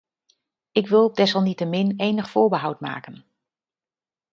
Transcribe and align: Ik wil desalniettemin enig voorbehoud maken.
Ik 0.71 0.87
wil 0.87 1.13
desalniettemin 1.13 1.93
enig 1.97 2.29
voorbehoud 2.29 2.79
maken. 2.79 3.25